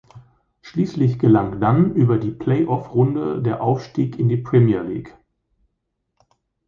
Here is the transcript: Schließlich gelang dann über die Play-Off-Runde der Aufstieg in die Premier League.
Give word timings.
Schließlich 0.61 1.19
gelang 1.19 1.59
dann 1.61 1.93
über 1.93 2.17
die 2.17 2.31
Play-Off-Runde 2.31 3.39
der 3.43 3.61
Aufstieg 3.61 4.17
in 4.17 4.29
die 4.29 4.37
Premier 4.37 4.81
League. 4.81 5.15